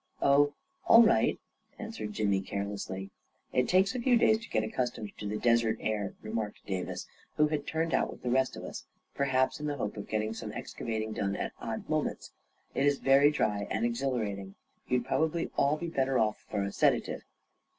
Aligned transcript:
"Oh, 0.23 0.55
all 0.87 1.03
right," 1.03 1.39
answered 1.77 2.13
Jimmy 2.13 2.41
carelessly." 2.41 3.11
It 3.53 3.69
takes 3.69 3.93
a 3.93 3.99
few 4.01 4.17
days 4.17 4.39
to 4.39 4.49
get 4.49 4.63
accustomed 4.63 5.11
to 5.19 5.27
the 5.27 5.37
'desert 5.37 5.77
air," 5.79 6.15
remarked 6.23 6.65
Davis, 6.65 7.05
who 7.37 7.49
had 7.49 7.67
turned 7.67 7.93
out 7.93 8.09
with 8.09 8.23
the 8.23 8.31
rest 8.31 8.55
of 8.57 8.63
us, 8.63 8.83
perhaps 9.13 9.59
in 9.59 9.67
the 9.67 9.77
hope 9.77 9.97
of 9.97 10.09
getting 10.09 10.33
some 10.33 10.51
excavating 10.53 11.13
done 11.13 11.35
at 11.35 11.51
odd 11.61 11.87
moments." 11.87 12.31
It 12.73 12.87
is 12.87 12.97
very 12.97 13.29
dry 13.29 13.67
and 13.69 13.85
exhilarating. 13.85 14.55
You'd 14.87 15.05
probably 15.05 15.51
all 15.55 15.77
be 15.77 15.85
better 15.87 16.17
off 16.17 16.47
for 16.49 16.63
a 16.63 16.71
sedative." 16.71 17.21